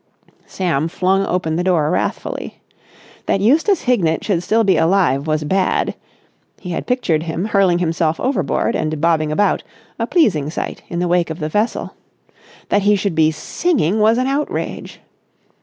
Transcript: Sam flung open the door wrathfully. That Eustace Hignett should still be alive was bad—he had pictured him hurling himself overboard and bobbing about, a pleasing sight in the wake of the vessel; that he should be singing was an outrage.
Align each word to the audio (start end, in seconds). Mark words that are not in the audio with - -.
Sam 0.47 0.87
flung 0.87 1.27
open 1.27 1.57
the 1.57 1.63
door 1.63 1.91
wrathfully. 1.91 2.59
That 3.27 3.39
Eustace 3.39 3.81
Hignett 3.83 4.23
should 4.23 4.41
still 4.41 4.63
be 4.63 4.75
alive 4.75 5.27
was 5.27 5.43
bad—he 5.43 6.71
had 6.71 6.87
pictured 6.87 7.21
him 7.21 7.45
hurling 7.45 7.77
himself 7.77 8.19
overboard 8.19 8.75
and 8.75 8.99
bobbing 8.99 9.31
about, 9.31 9.61
a 9.99 10.07
pleasing 10.07 10.49
sight 10.49 10.81
in 10.89 10.97
the 10.97 11.07
wake 11.07 11.29
of 11.29 11.37
the 11.37 11.49
vessel; 11.49 11.93
that 12.69 12.81
he 12.81 12.95
should 12.95 13.13
be 13.13 13.29
singing 13.29 13.99
was 13.99 14.17
an 14.17 14.25
outrage. 14.25 15.01